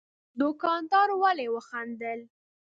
دوکاندار 0.39 1.09
ولي 1.21 1.47
وخندل؟ 1.55 2.19